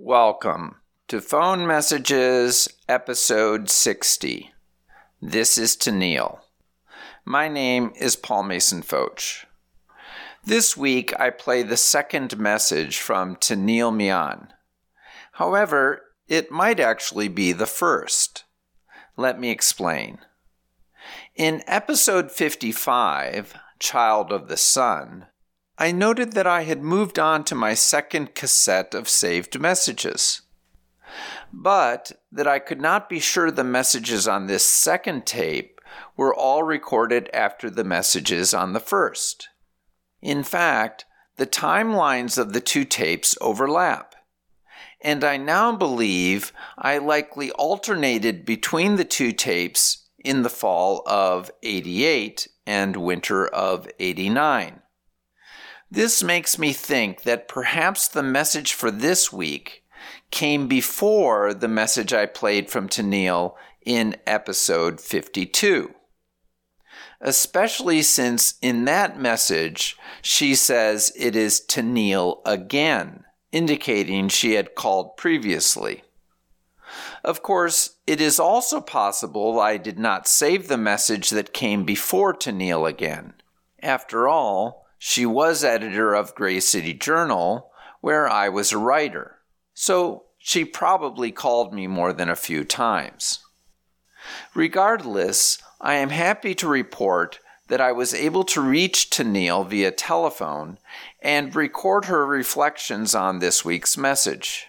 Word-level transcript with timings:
Welcome 0.00 0.76
to 1.08 1.20
Phone 1.20 1.66
Messages, 1.66 2.68
episode 2.88 3.68
60. 3.68 4.52
This 5.20 5.58
is 5.58 5.76
Tennille. 5.76 6.38
My 7.24 7.48
name 7.48 7.90
is 7.98 8.14
Paul 8.14 8.44
Mason 8.44 8.80
Fotsch. 8.82 9.44
This 10.44 10.76
week 10.76 11.12
I 11.18 11.30
play 11.30 11.64
the 11.64 11.76
second 11.76 12.38
message 12.38 12.98
from 12.98 13.34
Tennille 13.34 13.94
Mian. 13.94 14.52
However, 15.32 16.02
it 16.28 16.52
might 16.52 16.78
actually 16.78 17.26
be 17.26 17.52
the 17.52 17.66
first. 17.66 18.44
Let 19.16 19.40
me 19.40 19.50
explain. 19.50 20.18
In 21.34 21.64
episode 21.66 22.30
55, 22.30 23.52
Child 23.80 24.30
of 24.30 24.46
the 24.46 24.56
Sun, 24.56 25.26
I 25.80 25.92
noted 25.92 26.32
that 26.32 26.46
I 26.46 26.64
had 26.64 26.82
moved 26.82 27.20
on 27.20 27.44
to 27.44 27.54
my 27.54 27.74
second 27.74 28.34
cassette 28.34 28.94
of 28.94 29.08
saved 29.08 29.60
messages, 29.60 30.42
but 31.52 32.10
that 32.32 32.48
I 32.48 32.58
could 32.58 32.80
not 32.80 33.08
be 33.08 33.20
sure 33.20 33.52
the 33.52 33.62
messages 33.62 34.26
on 34.26 34.46
this 34.46 34.64
second 34.64 35.24
tape 35.24 35.80
were 36.16 36.34
all 36.34 36.64
recorded 36.64 37.30
after 37.32 37.70
the 37.70 37.84
messages 37.84 38.52
on 38.52 38.72
the 38.72 38.80
first. 38.80 39.48
In 40.20 40.42
fact, 40.42 41.04
the 41.36 41.46
timelines 41.46 42.38
of 42.38 42.52
the 42.52 42.60
two 42.60 42.84
tapes 42.84 43.38
overlap, 43.40 44.16
and 45.00 45.22
I 45.22 45.36
now 45.36 45.76
believe 45.76 46.52
I 46.76 46.98
likely 46.98 47.52
alternated 47.52 48.44
between 48.44 48.96
the 48.96 49.04
two 49.04 49.30
tapes 49.30 50.08
in 50.18 50.42
the 50.42 50.50
fall 50.50 51.04
of 51.06 51.52
88 51.62 52.48
and 52.66 52.96
winter 52.96 53.46
of 53.46 53.88
89. 54.00 54.82
This 55.90 56.22
makes 56.22 56.58
me 56.58 56.72
think 56.74 57.22
that 57.22 57.48
perhaps 57.48 58.08
the 58.08 58.22
message 58.22 58.74
for 58.74 58.90
this 58.90 59.32
week 59.32 59.84
came 60.30 60.68
before 60.68 61.54
the 61.54 61.68
message 61.68 62.12
I 62.12 62.26
played 62.26 62.68
from 62.68 62.88
Tennille 62.88 63.54
in 63.86 64.16
episode 64.26 65.00
52. 65.00 65.94
Especially 67.20 68.02
since 68.02 68.54
in 68.60 68.84
that 68.84 69.18
message 69.18 69.96
she 70.20 70.54
says 70.54 71.10
it 71.16 71.34
is 71.34 71.64
Tennille 71.66 72.42
again, 72.44 73.24
indicating 73.50 74.28
she 74.28 74.54
had 74.54 74.74
called 74.74 75.16
previously. 75.16 76.04
Of 77.24 77.42
course, 77.42 77.96
it 78.06 78.20
is 78.20 78.38
also 78.38 78.80
possible 78.80 79.58
I 79.58 79.78
did 79.78 79.98
not 79.98 80.28
save 80.28 80.68
the 80.68 80.76
message 80.76 81.30
that 81.30 81.54
came 81.54 81.84
before 81.84 82.34
Tennille 82.34 82.88
again. 82.88 83.34
After 83.82 84.28
all, 84.28 84.87
she 84.98 85.24
was 85.24 85.64
editor 85.64 86.14
of 86.14 86.34
Gray 86.34 86.60
City 86.60 86.92
Journal, 86.92 87.70
where 88.00 88.28
I 88.28 88.48
was 88.48 88.72
a 88.72 88.78
writer, 88.78 89.38
so 89.74 90.24
she 90.38 90.64
probably 90.64 91.30
called 91.30 91.72
me 91.72 91.86
more 91.86 92.12
than 92.12 92.28
a 92.28 92.36
few 92.36 92.64
times. 92.64 93.40
Regardless, 94.54 95.58
I 95.80 95.94
am 95.94 96.10
happy 96.10 96.54
to 96.56 96.68
report 96.68 97.38
that 97.68 97.80
I 97.80 97.92
was 97.92 98.14
able 98.14 98.44
to 98.44 98.60
reach 98.60 99.10
Tennille 99.10 99.68
via 99.68 99.90
telephone 99.90 100.78
and 101.20 101.54
record 101.54 102.06
her 102.06 102.26
reflections 102.26 103.14
on 103.14 103.38
this 103.38 103.64
week's 103.64 103.96
message. 103.96 104.68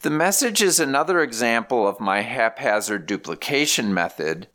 The 0.00 0.10
message 0.10 0.60
is 0.60 0.78
another 0.78 1.20
example 1.20 1.86
of 1.86 2.00
my 2.00 2.20
haphazard 2.20 3.06
duplication 3.06 3.94
method, 3.94 4.48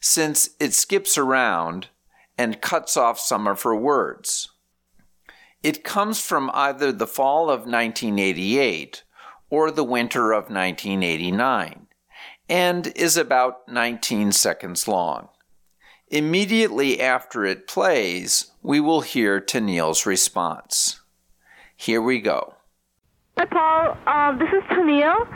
since 0.00 0.50
it 0.58 0.72
skips 0.72 1.18
around 1.18 1.88
and 2.36 2.60
cuts 2.60 2.96
off 2.96 3.18
some 3.18 3.46
of 3.46 3.62
her 3.62 3.74
words. 3.74 4.50
It 5.62 5.84
comes 5.84 6.20
from 6.20 6.50
either 6.52 6.92
the 6.92 7.06
fall 7.06 7.44
of 7.48 7.60
1988 7.60 9.02
or 9.50 9.70
the 9.70 9.84
winter 9.84 10.32
of 10.32 10.44
1989 10.44 11.86
and 12.48 12.86
is 12.96 13.16
about 13.16 13.68
19 13.68 14.32
seconds 14.32 14.86
long. 14.86 15.28
Immediately 16.08 17.00
after 17.00 17.44
it 17.44 17.66
plays, 17.66 18.50
we 18.62 18.78
will 18.78 19.00
hear 19.00 19.40
Tennille's 19.40 20.06
response. 20.06 21.00
Here 21.76 22.02
we 22.02 22.20
go. 22.20 22.54
Hi, 23.38 23.46
Paul. 23.46 23.96
Uh, 24.06 24.36
this 24.38 24.48
is 24.48 24.62
Tennille. 24.70 25.26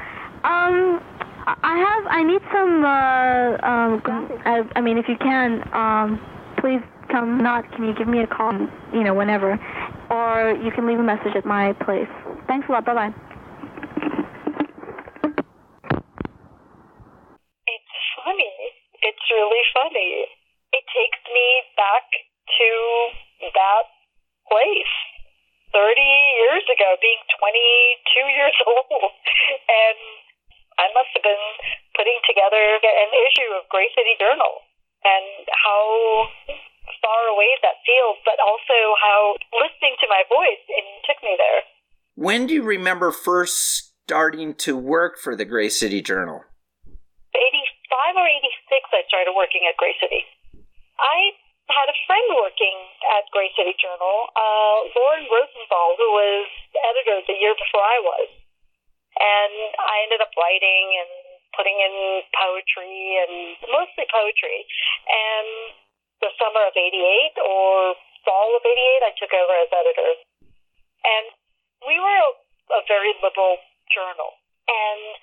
Um, 0.45 1.03
I 1.47 1.79
have. 1.79 2.07
I 2.07 2.23
need 2.23 2.43
some. 2.53 2.85
Uh, 2.85 3.57
um, 3.67 4.03
I, 4.45 4.63
I 4.77 4.81
mean, 4.81 4.99
if 4.99 5.09
you 5.09 5.17
can, 5.17 5.69
um, 5.73 6.21
please 6.61 6.83
come 7.11 7.39
not, 7.43 7.65
can 7.73 7.85
you 7.85 7.95
give 7.95 8.09
me 8.09 8.21
a 8.21 8.27
call, 8.27 8.53
you 8.93 9.03
know, 9.05 9.15
whenever. 9.15 9.59
Or 10.11 10.57
you 10.63 10.71
can 10.73 10.87
leave 10.87 10.99
a 10.99 11.03
message 11.03 11.37
at 11.37 11.45
my 11.45 11.73
place. 11.85 12.09
Thanks 12.47 12.69
a 12.69 12.73
lot. 12.73 12.85
Bye 12.85 12.95
bye. 12.95 13.15
It's 17.67 17.95
funny. 18.25 18.55
It's 19.03 19.25
really 19.31 19.65
funny. 19.73 20.27
It 20.73 20.85
takes 20.89 21.23
me 21.33 21.49
back 21.77 22.07
to 22.13 22.71
that 23.53 23.87
place 24.49 24.95
30 25.73 26.01
years 26.01 26.65
ago, 26.73 26.89
being 27.01 27.23
22 27.37 28.33
years 28.39 28.57
old. 28.65 29.13
And 29.69 30.01
I 30.81 30.89
must 30.97 31.13
have 31.13 31.25
been 31.25 31.47
putting 31.97 32.19
together 32.25 32.81
an 32.81 33.11
issue 33.13 33.51
of 33.59 33.69
Gray 33.69 33.91
City 33.93 34.17
Journal 34.17 34.65
and 35.05 35.47
how 35.53 35.78
feels, 37.99 38.19
but 38.23 38.39
also 38.39 38.79
how 39.03 39.35
listening 39.59 39.99
to 39.99 40.07
my 40.07 40.23
voice 40.31 40.63
and 40.71 40.87
took 41.03 41.19
me 41.27 41.35
there. 41.35 41.67
When 42.15 42.47
do 42.47 42.55
you 42.55 42.63
remember 42.63 43.11
first 43.11 43.95
starting 44.07 44.55
to 44.67 44.79
work 44.79 45.19
for 45.19 45.35
the 45.35 45.45
Gray 45.45 45.69
City 45.69 46.01
Journal? 46.03 46.47
85 47.35 48.23
or 48.23 48.27
86, 48.27 48.95
I 48.95 49.03
started 49.11 49.35
working 49.35 49.67
at 49.67 49.75
Gray 49.77 49.95
City. 49.99 50.23
I 50.99 51.35
had 51.69 51.87
a 51.91 51.97
friend 52.09 52.27
working 52.39 52.79
at 53.19 53.29
Gray 53.31 53.53
City 53.55 53.77
Journal, 53.77 54.31
uh, 54.35 54.79
Lauren 54.97 55.27
Rosenthal, 55.29 55.95
who 56.01 56.09
was 56.15 56.47
editor 56.75 57.21
the 57.29 57.37
year 57.37 57.55
before 57.55 57.85
I 57.85 57.99
was. 58.01 58.29
And 59.19 59.55
I 59.77 60.07
ended 60.09 60.23
up 60.23 60.33
writing 60.39 60.87
and 60.99 61.11
putting 61.55 61.77
in 61.77 62.23
poetry 62.35 63.19
and 63.19 63.35
mostly 63.69 64.07
poetry. 64.09 64.65
And 65.11 65.75
the 66.21 66.31
summer 66.39 66.63
of 66.67 66.75
88 66.75 67.39
or 67.43 67.95
fall 68.27 68.51
of 68.57 68.63
88, 68.65 69.07
I 69.07 69.13
took 69.15 69.33
over 69.33 69.55
as 69.55 69.71
editor. 69.71 70.11
And 71.07 71.27
we 71.87 71.97
were 71.99 72.19
a, 72.19 72.33
a 72.79 72.83
very 72.91 73.15
liberal 73.23 73.63
journal. 73.89 74.35
And 74.69 75.17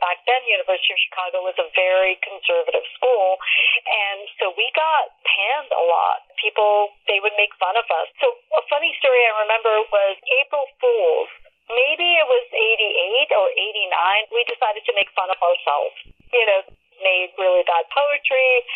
back 0.00 0.24
then, 0.24 0.40
University 0.48 0.96
of 0.96 1.00
Chicago 1.06 1.44
was 1.44 1.54
a 1.60 1.68
very 1.76 2.16
conservative 2.24 2.86
school. 2.96 3.36
And 3.84 4.26
so 4.40 4.50
we 4.56 4.66
got 4.72 5.12
panned 5.22 5.70
a 5.70 5.84
lot. 5.84 6.24
People, 6.40 6.96
they 7.06 7.20
would 7.20 7.36
make 7.36 7.52
fun 7.60 7.76
of 7.76 7.86
us. 7.86 8.08
So 8.18 8.32
a 8.56 8.64
funny 8.72 8.96
story 8.98 9.20
I 9.28 9.44
remember 9.44 9.72
was 9.92 10.16
April 10.40 10.64
Fool's 10.80 11.30
maybe 11.70 12.18
it 12.18 12.26
was 12.26 12.44
88 12.50 13.30
or 13.38 13.46
89, 13.54 14.34
we 14.34 14.42
decided 14.50 14.82
to 14.86 14.92
make 14.98 15.06
fun 15.14 15.30
of 15.30 15.38
ourselves. 15.38 15.94
You 16.34 16.46
know, 16.46 16.60
made 17.00 17.32
really 17.40 17.64
bad 17.64 17.88
poetry 17.88 18.66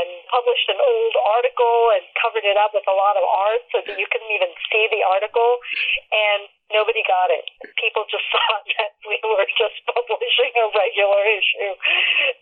and 0.00 0.08
published 0.32 0.68
an 0.72 0.80
old 0.80 1.14
article 1.36 1.92
and 1.92 2.04
covered 2.16 2.46
it 2.48 2.56
up 2.56 2.72
with 2.72 2.86
a 2.88 2.96
lot 2.96 3.20
of 3.20 3.24
art 3.24 3.62
so 3.68 3.84
that 3.84 4.00
you 4.00 4.08
couldn't 4.08 4.32
even 4.32 4.48
see 4.72 4.88
the 4.88 5.04
article. 5.04 5.60
And 6.08 6.48
nobody 6.72 7.04
got 7.04 7.28
it. 7.28 7.44
People 7.76 8.08
just 8.08 8.24
thought 8.32 8.64
that 8.80 8.96
we 9.04 9.20
were 9.20 9.48
just 9.60 9.76
publishing 9.84 10.52
a 10.56 10.66
regular 10.72 11.22
issue. 11.28 11.72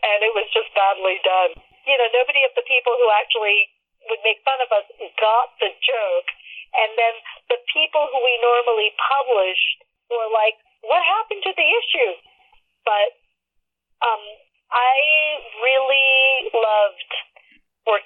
And 0.06 0.22
it 0.22 0.32
was 0.32 0.46
just 0.54 0.70
badly 0.72 1.19
done. 1.26 1.58
You 1.84 1.98
know, 1.98 2.08
nobody 2.14 2.46
of 2.46 2.54
the 2.54 2.66
people 2.69 2.94
who 2.94 3.08
actually 3.19 3.75
would 4.06 4.22
make 4.22 4.38
fun 4.46 4.62
of 4.62 4.70
us 4.70 4.86
got 5.19 5.58
the 5.58 5.75
joke. 5.82 6.28
And 6.78 6.94
then 6.94 7.14
the 7.50 7.60
people 7.72 8.06
who 8.12 8.20
we 8.22 8.38
normally 8.44 8.92
published 8.96 9.82
were 10.12 10.30
like, 10.30 10.54
what 10.86 11.02
happened 11.02 11.42
to 11.42 11.52
the 11.56 11.69
issue? 11.69 12.12
But 12.84 13.10
um, 14.05 14.22
I 14.70 14.94
really 15.64 16.52
loved 16.52 17.12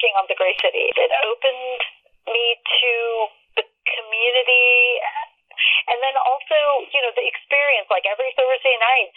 working 0.03 0.19
on 0.19 0.27
the 0.27 0.35
Gray 0.35 0.51
City. 0.59 0.91
It 0.99 1.11
opened 1.23 1.79
me 2.27 2.59
to 2.59 2.93
the 3.55 3.63
community 3.87 4.99
and 5.87 6.03
then 6.03 6.15
also, 6.19 6.83
you 6.91 6.99
know, 6.99 7.13
the 7.15 7.23
experience, 7.23 7.87
like 7.87 8.03
every 8.03 8.35
Thursday 8.35 8.75
night, 8.83 9.15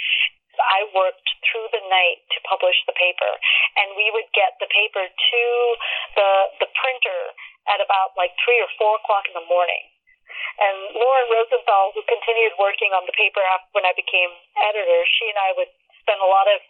I 0.62 0.86
worked 0.94 1.26
through 1.42 1.68
the 1.74 1.82
night 1.90 2.22
to 2.32 2.38
publish 2.46 2.78
the 2.86 2.94
paper, 2.94 3.28
and 3.76 3.98
we 3.98 4.14
would 4.14 4.30
get 4.30 4.56
the 4.62 4.70
paper 4.70 5.04
to 5.04 5.42
the 6.14 6.30
the 6.64 6.68
printer 6.78 7.34
at 7.68 7.82
about 7.82 8.14
like 8.16 8.32
three 8.40 8.62
or 8.62 8.70
four 8.78 8.96
o'clock 8.96 9.26
in 9.26 9.34
the 9.34 9.44
morning. 9.50 9.84
And 10.56 10.96
Lauren 10.96 11.28
Rosenthal, 11.28 11.92
who 11.92 12.00
continued 12.08 12.56
working 12.56 12.94
on 12.96 13.04
the 13.04 13.16
paper 13.16 13.42
when 13.76 13.84
I 13.84 13.92
became 13.92 14.32
editor, 14.56 15.04
she 15.18 15.28
and 15.28 15.36
I 15.40 15.52
would 15.56 15.72
spend 16.00 16.24
a 16.24 16.30
lot 16.30 16.48
of 16.48 16.64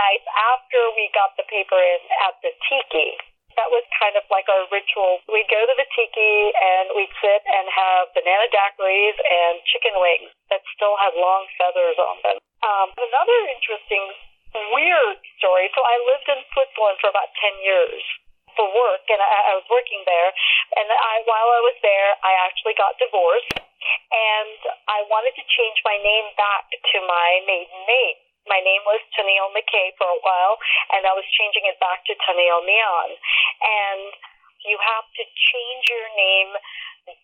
nights 0.00 0.26
after 0.32 0.80
we 0.96 1.12
got 1.12 1.36
the 1.36 1.44
paper 1.44 1.76
in 1.76 2.00
at 2.24 2.40
the 2.40 2.52
Tiki. 2.68 3.20
that 3.58 3.68
was 3.68 3.84
kind 4.00 4.16
of 4.16 4.24
like 4.32 4.48
our 4.48 4.64
ritual. 4.72 5.20
We'd 5.28 5.50
go 5.50 5.60
to 5.60 5.74
the 5.76 5.88
tiki 5.92 6.54
and 6.54 6.96
we'd 6.96 7.12
sit 7.20 7.42
and 7.44 7.66
have 7.68 8.08
banana 8.16 8.48
daiquiris 8.48 9.18
and 9.20 9.60
chicken 9.68 9.92
wings 10.00 10.32
that 10.48 10.64
still 10.72 10.96
had 10.96 11.12
long 11.18 11.44
feathers 11.60 11.98
on 12.00 12.16
them. 12.24 12.36
Um, 12.64 12.88
another 12.96 13.38
interesting, 13.52 14.04
weird 14.72 15.18
story. 15.36 15.68
So 15.76 15.82
I 15.82 15.96
lived 16.08 16.28
in 16.30 16.40
Switzerland 16.54 16.98
for 17.04 17.12
about 17.12 17.28
10 17.36 17.60
years 17.60 18.00
for 18.56 18.66
work, 18.70 19.04
and 19.12 19.20
I, 19.20 19.52
I 19.52 19.52
was 19.60 19.66
working 19.68 20.02
there. 20.06 20.30
And 20.78 20.86
I, 20.90 21.22
while 21.26 21.50
I 21.52 21.60
was 21.60 21.76
there, 21.84 22.10
I 22.22 22.32
actually 22.46 22.74
got 22.78 22.98
divorced, 22.98 23.60
and 23.60 24.60
I 24.88 25.04
wanted 25.10 25.34
to 25.36 25.44
change 25.44 25.78
my 25.84 26.00
name 26.00 26.32
back 26.38 26.70
to 26.70 26.96
my 27.04 27.28
maiden 27.44 27.82
name. 27.86 28.18
My 28.50 28.58
name 28.66 28.82
was 28.82 28.98
Tennille 29.14 29.54
McKay 29.54 29.94
for 29.94 30.10
a 30.10 30.20
while, 30.26 30.58
and 30.90 31.06
I 31.06 31.14
was 31.14 31.22
changing 31.38 31.70
it 31.70 31.78
back 31.78 32.02
to 32.10 32.18
Tennille 32.26 32.66
Neon. 32.66 33.10
And 33.62 34.10
you 34.66 34.74
have 34.74 35.06
to 35.06 35.22
change 35.22 35.86
your 35.86 36.08
name 36.18 36.50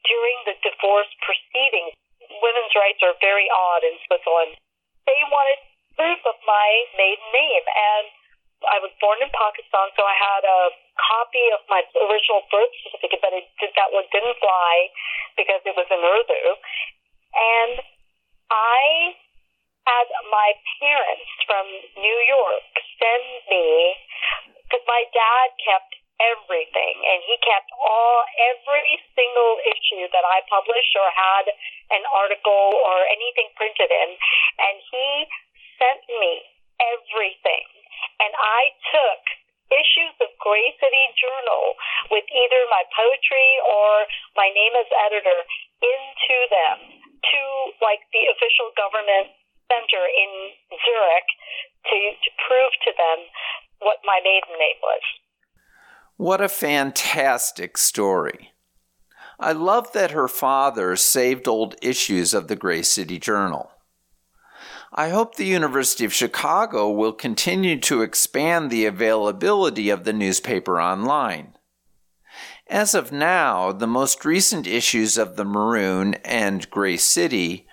during 0.06 0.38
the 0.46 0.54
divorce 0.62 1.10
proceedings. 1.26 1.98
Women's 2.38 2.74
rights 2.78 3.02
are 3.02 3.18
very 3.18 3.50
odd 3.50 3.82
in 3.82 3.98
Switzerland. 4.06 4.54
They 5.10 5.18
wanted 5.26 5.66
proof 5.98 6.22
of 6.30 6.38
my 6.46 6.68
maiden 6.94 7.26
name, 7.34 7.66
and 7.66 8.06
I 8.70 8.78
was 8.78 8.94
born 9.02 9.18
in 9.18 9.28
Pakistan, 9.34 9.90
so 9.98 10.06
I 10.06 10.14
had 10.14 10.42
a 10.46 10.60
copy 10.94 11.44
of 11.52 11.60
my 11.66 11.82
original 12.06 12.46
birth 12.54 12.72
certificate, 12.86 13.20
but 13.20 13.34
it 13.34 13.50
did, 13.58 13.74
that 13.74 13.90
one 13.90 14.06
didn't 14.14 14.38
fly 14.38 14.94
because 15.34 15.60
it 15.66 15.74
was 15.74 15.90
in 15.90 16.00
Urdu. 16.00 16.42
And 17.34 17.74
my 20.30 20.54
parents 20.80 21.28
from 21.46 21.66
New 21.98 22.18
York 22.26 22.70
send 22.98 23.26
me 23.50 23.96
because 24.66 24.84
my 24.86 25.04
dad 25.14 25.48
kept 25.62 25.92
everything 26.16 26.96
and 26.96 27.20
he 27.28 27.36
kept 27.44 27.68
all 27.76 28.24
every 28.56 28.96
single 29.12 29.60
issue 29.68 30.08
that 30.10 30.24
I 30.24 30.40
published 30.48 30.94
or 30.96 31.08
had 31.12 31.46
an 31.92 32.04
article 32.08 32.80
or 32.80 32.98
anything 33.12 33.52
printed 33.54 33.92
in 33.92 34.10
and 34.16 34.76
he 34.90 35.06
sent 35.76 36.02
me 36.08 36.40
everything. 36.80 37.68
And 38.20 38.32
I 38.32 38.72
took 38.92 39.22
issues 39.70 40.14
of 40.22 40.30
Gray 40.40 40.72
City 40.78 41.04
Journal 41.18 41.74
with 42.10 42.24
either 42.30 42.60
my 42.70 42.86
poetry 42.94 43.50
or 43.66 44.06
my 44.38 44.48
name 44.54 44.74
as 44.78 44.88
editor 45.10 45.40
into 45.82 46.36
them 46.48 46.76
to 47.02 47.40
like 47.82 48.00
the 48.14 48.30
official 48.30 48.70
government 48.78 49.34
center 49.68 50.04
in 50.06 50.30
Zurich 50.70 51.28
to, 51.86 51.98
to 52.22 52.30
prove 52.46 52.72
to 52.84 52.92
them 52.96 53.18
what 53.80 53.98
my 54.04 54.20
maiden 54.22 54.58
name 54.58 54.80
was. 54.82 55.04
What 56.16 56.40
a 56.40 56.48
fantastic 56.48 57.76
story. 57.76 58.52
I 59.38 59.52
love 59.52 59.92
that 59.92 60.12
her 60.12 60.28
father 60.28 60.96
saved 60.96 61.46
old 61.46 61.76
issues 61.82 62.32
of 62.32 62.48
the 62.48 62.56
Gray 62.56 62.82
City 62.82 63.18
Journal. 63.18 63.70
I 64.92 65.10
hope 65.10 65.34
the 65.34 65.44
University 65.44 66.06
of 66.06 66.14
Chicago 66.14 66.90
will 66.90 67.12
continue 67.12 67.78
to 67.80 68.00
expand 68.00 68.70
the 68.70 68.86
availability 68.86 69.90
of 69.90 70.04
the 70.04 70.14
newspaper 70.14 70.80
online. 70.80 71.52
As 72.68 72.94
of 72.94 73.12
now, 73.12 73.72
the 73.72 73.86
most 73.86 74.24
recent 74.24 74.66
issues 74.66 75.18
of 75.18 75.36
the 75.36 75.44
Maroon 75.44 76.14
and 76.24 76.68
Gray 76.70 76.96
City, 76.96 77.65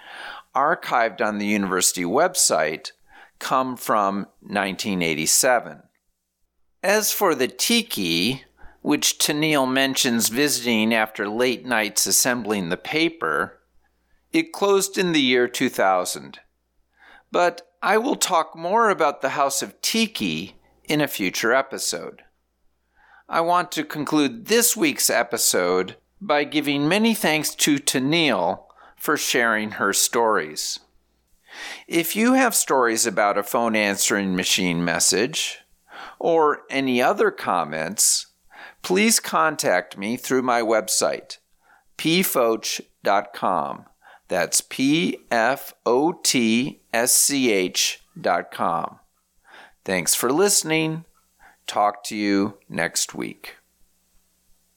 archived 0.55 1.21
on 1.21 1.38
the 1.38 1.45
university 1.45 2.03
website, 2.03 2.91
come 3.39 3.75
from 3.75 4.27
1987. 4.41 5.83
As 6.81 7.11
for 7.11 7.35
the 7.35 7.47
Tiki, 7.47 8.44
which 8.81 9.17
Tennille 9.17 9.71
mentions 9.71 10.29
visiting 10.29 10.94
after 10.94 11.27
late 11.27 11.65
nights 11.65 12.05
assembling 12.05 12.69
the 12.69 12.77
paper, 12.77 13.59
it 14.31 14.51
closed 14.51 14.97
in 14.97 15.11
the 15.11 15.21
year 15.21 15.47
2000 15.47 16.39
but 17.33 17.67
I 17.81 17.97
will 17.97 18.15
talk 18.15 18.56
more 18.56 18.91
about 18.91 19.21
the 19.21 19.29
House 19.29 19.63
of 19.63 19.81
Tiki 19.81 20.56
in 20.83 21.01
a 21.01 21.07
future 21.07 21.51
episode. 21.51 22.21
I 23.27 23.41
want 23.41 23.71
to 23.71 23.83
conclude 23.83 24.45
this 24.45 24.77
week's 24.77 25.09
episode 25.09 25.97
by 26.21 26.44
giving 26.44 26.88
many 26.88 27.15
thanks 27.15 27.56
to 27.56 27.77
Tennille 27.77 28.65
for 29.03 29.17
sharing 29.17 29.71
her 29.71 29.91
stories. 29.91 30.79
If 31.89 32.15
you 32.15 32.35
have 32.35 32.55
stories 32.55 33.05
about 33.05 33.38
a 33.38 33.44
phone 33.44 33.75
answering 33.75 34.33
machine 34.33 34.85
message 34.85 35.59
or 36.19 36.61
any 36.69 37.01
other 37.01 37.29
comments, 37.29 38.27
please 38.81 39.19
contact 39.19 39.97
me 39.97 40.15
through 40.15 40.44
my 40.44 40.61
website, 40.61 41.39
pfotsch.com. 41.97 43.85
That's 44.29 44.61
P 44.61 45.17
F 45.29 45.73
O 45.85 46.13
T 46.13 46.79
S 46.94 47.11
C 47.11 47.51
H 47.51 47.99
dot 48.19 48.51
com. 48.51 48.99
Thanks 49.83 50.15
for 50.15 50.31
listening. 50.31 51.03
Talk 51.67 52.06
to 52.06 52.15
you 52.15 52.57
next 52.69 53.13
week. 53.13 53.57